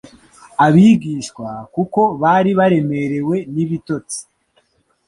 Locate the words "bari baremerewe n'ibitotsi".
2.21-4.19